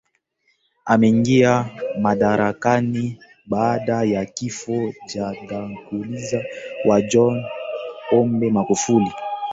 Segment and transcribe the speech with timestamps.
[0.85, 1.69] Ameingia
[2.01, 6.43] madarakani baada ya kifo cha mtangulizi
[6.85, 7.43] wake John
[8.09, 9.11] Pombe Magufuli